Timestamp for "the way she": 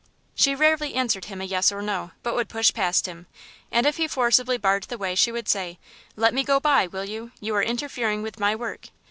4.85-5.31